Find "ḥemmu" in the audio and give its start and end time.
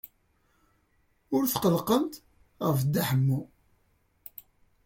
3.09-3.39